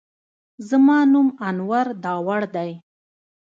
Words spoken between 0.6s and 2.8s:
زما نوم انور داوړ دی